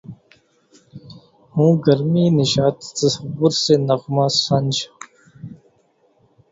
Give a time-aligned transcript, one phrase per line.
[1.55, 4.73] ہوں گرمیِ نشاطِ تصور سے نغمہ سنج